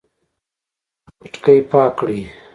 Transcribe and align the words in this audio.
پټکی 1.19 1.59
پاک 1.69 1.91
کړئ 1.97 2.19